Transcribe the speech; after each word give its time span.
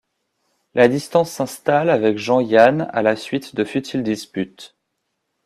La 0.73 0.87
distance 0.87 1.29
s'installe 1.29 1.87
avec 1.91 2.17
Jean 2.17 2.39
Yanne 2.39 2.87
à 2.91 3.03
la 3.03 3.15
suite 3.15 3.55
de 3.55 3.63
futiles 3.63 4.01
disputes. 4.01 4.75